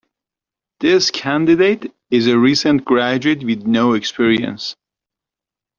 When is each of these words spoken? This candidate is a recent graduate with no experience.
This 0.79 1.11
candidate 1.11 1.93
is 2.09 2.25
a 2.25 2.35
recent 2.35 2.83
graduate 2.85 3.43
with 3.43 3.67
no 3.67 3.93
experience. 3.93 4.75